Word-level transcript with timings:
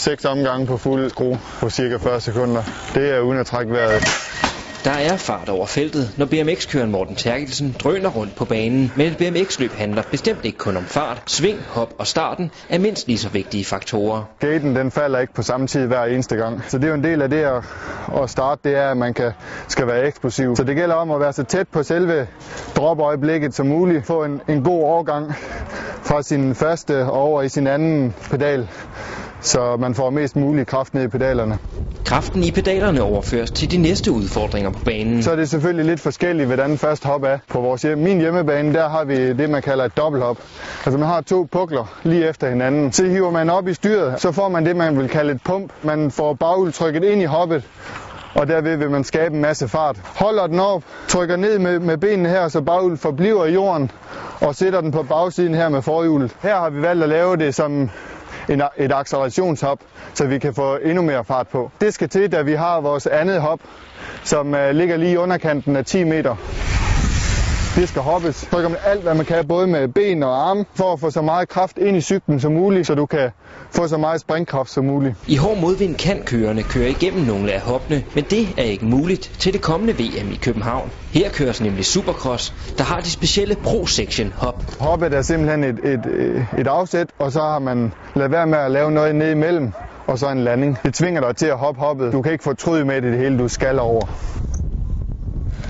Seks 0.00 0.24
omgange 0.24 0.66
på 0.66 0.76
fuld 0.76 1.10
skrue 1.10 1.38
på 1.60 1.70
cirka 1.70 1.96
40 1.96 2.20
sekunder. 2.20 2.62
Det 2.94 3.10
er 3.14 3.20
uden 3.20 3.38
at 3.38 3.46
trække 3.46 3.72
vejret. 3.72 4.02
Der 4.84 4.90
er 4.90 5.16
fart 5.16 5.48
over 5.48 5.66
feltet, 5.66 6.14
når 6.16 6.26
BMX-køren 6.26 6.90
Morten 6.90 7.14
Terkelsen 7.16 7.76
drøner 7.82 8.08
rundt 8.10 8.36
på 8.36 8.44
banen. 8.44 8.92
Men 8.96 9.06
et 9.06 9.16
BMX-løb 9.18 9.72
handler 9.72 10.02
bestemt 10.10 10.44
ikke 10.44 10.58
kun 10.58 10.76
om 10.76 10.84
fart. 10.84 11.22
Sving, 11.26 11.58
hop 11.68 11.94
og 11.98 12.06
starten 12.06 12.50
er 12.68 12.78
mindst 12.78 13.06
lige 13.06 13.18
så 13.18 13.28
vigtige 13.28 13.64
faktorer. 13.64 14.24
Gaten 14.40 14.76
den 14.76 14.90
falder 14.90 15.18
ikke 15.18 15.34
på 15.34 15.42
samme 15.42 15.66
tid 15.66 15.86
hver 15.86 16.04
eneste 16.04 16.36
gang. 16.36 16.62
Så 16.68 16.78
det 16.78 16.84
er 16.84 16.88
jo 16.88 16.94
en 16.94 17.04
del 17.04 17.22
af 17.22 17.30
det 17.30 17.42
at, 17.42 17.64
at 18.22 18.30
starte, 18.30 18.60
det 18.68 18.78
er, 18.78 18.90
at 18.90 18.96
man 18.96 19.14
kan, 19.14 19.32
skal 19.68 19.86
være 19.86 20.06
eksplosiv. 20.06 20.56
Så 20.56 20.64
det 20.64 20.76
gælder 20.76 20.94
om 20.94 21.10
at 21.10 21.20
være 21.20 21.32
så 21.32 21.42
tæt 21.42 21.68
på 21.68 21.82
selve 21.82 22.26
drop-øjeblikket 22.76 23.54
som 23.54 23.66
muligt. 23.66 24.06
Få 24.06 24.24
en, 24.24 24.40
en 24.48 24.64
god 24.64 24.82
overgang 24.82 25.34
fra 26.02 26.22
sin 26.22 26.54
første 26.54 27.04
over 27.04 27.42
i 27.42 27.48
sin 27.48 27.66
anden 27.66 28.14
pedal 28.30 28.68
så 29.40 29.76
man 29.76 29.94
får 29.94 30.10
mest 30.10 30.36
mulig 30.36 30.66
kraft 30.66 30.94
ned 30.94 31.04
i 31.04 31.08
pedalerne. 31.08 31.58
Kraften 32.04 32.42
i 32.42 32.50
pedalerne 32.50 33.02
overføres 33.02 33.50
til 33.50 33.70
de 33.70 33.76
næste 33.76 34.12
udfordringer 34.12 34.70
på 34.70 34.80
banen. 34.84 35.22
Så 35.22 35.30
er 35.30 35.36
det 35.36 35.48
selvfølgelig 35.48 35.86
lidt 35.86 36.00
forskelligt, 36.00 36.46
hvordan 36.46 36.78
første 36.78 37.06
hop 37.06 37.22
er. 37.22 37.38
På 37.48 37.60
vores 37.60 37.82
hjem, 37.82 37.98
min 37.98 38.20
hjemmebane, 38.20 38.74
der 38.74 38.88
har 38.88 39.04
vi 39.04 39.32
det, 39.32 39.50
man 39.50 39.62
kalder 39.62 39.84
et 39.84 39.96
dobbelthop. 39.96 40.36
Altså 40.86 40.98
man 40.98 41.08
har 41.08 41.20
to 41.20 41.48
pukler 41.52 41.98
lige 42.02 42.28
efter 42.28 42.48
hinanden. 42.48 42.92
Så 42.92 43.04
hiver 43.04 43.30
man 43.30 43.50
op 43.50 43.68
i 43.68 43.74
styret, 43.74 44.20
så 44.20 44.32
får 44.32 44.48
man 44.48 44.66
det, 44.66 44.76
man 44.76 44.98
vil 44.98 45.08
kalde 45.08 45.32
et 45.32 45.40
pump. 45.44 45.72
Man 45.82 46.10
får 46.10 46.34
bagudtrykket 46.34 47.04
ind 47.04 47.22
i 47.22 47.24
hoppet, 47.24 47.64
og 48.34 48.48
derved 48.48 48.76
vil 48.76 48.90
man 48.90 49.04
skabe 49.04 49.34
en 49.34 49.40
masse 49.40 49.68
fart. 49.68 49.96
Holder 50.04 50.46
den 50.46 50.60
op, 50.60 50.82
trykker 51.08 51.36
ned 51.36 51.58
med, 51.58 51.78
med 51.78 51.96
benene 51.96 52.28
her, 52.28 52.48
så 52.48 52.60
baghjul 52.60 52.96
forbliver 52.96 53.44
i 53.44 53.52
jorden, 53.52 53.90
og 54.40 54.54
sætter 54.54 54.80
den 54.80 54.90
på 54.90 55.02
bagsiden 55.02 55.54
her 55.54 55.68
med 55.68 55.82
forhjulet. 55.82 56.36
Her 56.42 56.56
har 56.56 56.70
vi 56.70 56.82
valgt 56.82 57.02
at 57.02 57.08
lave 57.08 57.36
det 57.36 57.54
som 57.54 57.90
en, 58.50 58.62
et 58.76 58.92
accelerationshop, 58.92 59.78
så 60.14 60.26
vi 60.26 60.38
kan 60.38 60.54
få 60.54 60.76
endnu 60.76 61.02
mere 61.02 61.24
fart 61.24 61.48
på. 61.48 61.70
Det 61.80 61.94
skal 61.94 62.08
til, 62.08 62.32
da 62.32 62.42
vi 62.42 62.52
har 62.52 62.80
vores 62.80 63.06
andet 63.06 63.40
hop, 63.40 63.60
som 64.24 64.54
øh, 64.54 64.70
ligger 64.74 64.96
lige 64.96 65.12
i 65.12 65.16
underkanten 65.16 65.76
af 65.76 65.84
10 65.84 66.04
meter. 66.04 66.36
Det 67.76 67.88
skal 67.88 68.02
hoppes. 68.02 68.46
Trykker 68.52 68.68
man 68.68 68.78
alt, 68.84 69.02
hvad 69.02 69.14
man 69.14 69.26
kan, 69.26 69.48
både 69.48 69.66
med 69.66 69.88
ben 69.88 70.22
og 70.22 70.50
arme, 70.50 70.64
for 70.74 70.92
at 70.92 71.00
få 71.00 71.10
så 71.10 71.22
meget 71.22 71.48
kraft 71.48 71.78
ind 71.78 71.96
i 71.96 72.00
cyklen 72.00 72.40
som 72.40 72.52
muligt, 72.52 72.86
så 72.86 72.94
du 72.94 73.06
kan 73.06 73.30
få 73.70 73.88
så 73.88 73.96
meget 73.96 74.20
springkraft 74.20 74.70
som 74.70 74.84
muligt. 74.84 75.14
I 75.26 75.36
hård 75.36 75.58
modvind 75.58 75.96
kan 75.96 76.22
kørerne 76.26 76.62
køre 76.62 76.90
igennem 76.90 77.22
nogle 77.24 77.52
af 77.52 77.60
hoppene, 77.60 78.02
men 78.14 78.24
det 78.24 78.54
er 78.56 78.62
ikke 78.62 78.84
muligt 78.84 79.32
til 79.38 79.52
det 79.52 79.60
kommende 79.62 79.92
VM 79.94 80.30
i 80.30 80.36
København. 80.36 80.90
Her 81.10 81.30
køres 81.30 81.60
nemlig 81.60 81.84
Supercross, 81.84 82.54
der 82.78 82.84
har 82.84 83.00
de 83.00 83.10
specielle 83.10 83.56
Pro-Section 83.66 84.32
hop. 84.36 84.62
Hoppet 84.80 85.14
er 85.14 85.22
simpelthen 85.22 85.64
et, 85.64 85.78
et, 85.84 86.00
et 86.58 86.66
afsæt, 86.66 87.06
og 87.18 87.32
så 87.32 87.40
har 87.40 87.58
man 87.58 87.92
lavet 88.16 88.32
være 88.32 88.46
med 88.46 88.58
at 88.58 88.70
lave 88.70 88.90
noget 88.90 89.14
ned 89.14 89.30
imellem, 89.30 89.72
og 90.06 90.18
så 90.18 90.30
en 90.30 90.38
landing. 90.38 90.78
Det 90.84 90.94
tvinger 90.94 91.20
dig 91.20 91.36
til 91.36 91.46
at 91.46 91.58
hoppe 91.58 91.80
hoppet. 91.80 92.12
Du 92.12 92.22
kan 92.22 92.32
ikke 92.32 92.44
fortryde 92.44 92.84
med 92.84 92.94
det, 93.02 93.12
det 93.12 93.20
hele, 93.20 93.38
du 93.38 93.48
skal 93.48 93.78
over. 93.78 94.06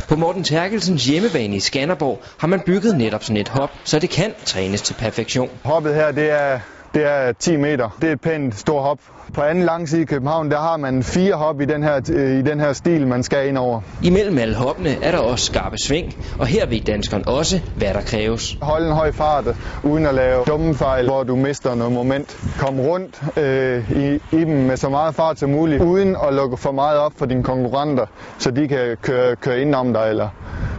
På 0.09 0.17
Morten 0.17 0.45
Terkelsens 0.45 1.07
hjemmebane 1.07 1.57
i 1.57 1.61
Skanderborg 1.61 2.23
har 2.39 2.47
man 2.49 2.61
bygget 2.61 2.99
netop 2.99 3.25
sådan 3.25 3.37
et 3.37 3.49
hop, 3.49 3.71
så 3.85 3.99
det 3.99 4.11
kan 4.11 4.35
trænes 4.45 4.83
til 4.83 4.95
perfektion. 4.95 5.51
Hoppet 5.65 5.95
her, 5.95 6.13
det 6.13 6.31
er 6.31 6.61
det 6.99 7.07
er 7.07 7.33
10 7.33 7.57
meter. 7.57 7.97
Det 8.01 8.09
er 8.09 8.13
et 8.13 8.21
pænt 8.21 8.59
stort 8.59 8.83
hop. 8.83 8.99
På 9.35 9.41
anden 9.43 9.65
lang 9.65 9.89
side 9.89 10.03
i 10.03 10.05
København, 10.05 10.51
der 10.51 10.59
har 10.59 10.77
man 10.77 11.03
fire 11.03 11.35
hop 11.35 11.61
i 11.61 11.65
den 11.65 11.83
her, 11.83 11.97
i 12.39 12.43
den 12.43 12.61
her 12.61 12.73
stil, 12.73 13.07
man 13.07 13.23
skal 13.23 13.49
ind 13.49 13.59
over. 13.59 13.81
Imellem 14.03 14.39
alle 14.39 14.55
hoppene 14.55 14.91
er 15.03 15.11
der 15.11 15.19
også 15.19 15.45
skarpe 15.45 15.77
sving, 15.79 16.15
og 16.39 16.47
her 16.47 16.67
ved 16.67 16.81
danskeren 16.81 17.29
også, 17.29 17.61
hvad 17.77 17.95
der 17.95 18.01
kræves. 18.01 18.59
Hold 18.63 18.87
en 18.87 18.93
høj 18.93 19.13
fart, 19.13 19.45
uden 19.83 20.07
at 20.07 20.15
lave 20.15 20.45
dumme 20.45 20.75
fejl, 20.75 21.07
hvor 21.07 21.23
du 21.23 21.37
mister 21.37 21.75
noget 21.75 21.93
moment. 21.93 22.37
Kom 22.59 22.81
rundt 22.81 23.39
øh, 23.39 23.91
i, 23.91 24.15
i 24.33 24.45
dem 24.45 24.57
med 24.57 24.77
så 24.77 24.89
meget 24.89 25.15
fart 25.15 25.39
som 25.39 25.51
muligt, 25.51 25.83
uden 25.83 26.17
at 26.29 26.35
lukke 26.35 26.57
for 26.57 26.73
meget 26.73 26.99
op 26.99 27.13
for 27.17 27.27
dine 27.27 27.43
konkurrenter, 27.43 28.07
så 28.39 28.51
de 28.51 28.69
kan 28.69 28.97
køre, 29.03 29.37
køre 29.37 29.61
indenom 29.61 29.93
dig 29.93 30.09
eller 30.09 30.29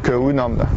køre 0.04 0.20
udenom 0.20 0.56
dig. 0.56 0.68